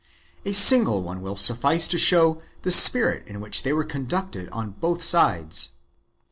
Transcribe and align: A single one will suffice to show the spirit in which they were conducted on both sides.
A 0.45 0.53
single 0.53 1.03
one 1.03 1.21
will 1.21 1.37
suffice 1.37 1.87
to 1.89 1.97
show 1.99 2.41
the 2.63 2.71
spirit 2.71 3.27
in 3.27 3.39
which 3.39 3.61
they 3.61 3.71
were 3.71 3.83
conducted 3.83 4.49
on 4.49 4.71
both 4.71 5.03
sides. 5.03 5.75